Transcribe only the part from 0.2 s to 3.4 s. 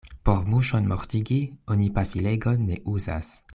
Por muŝon mortigi, oni pafilegon ne uzas.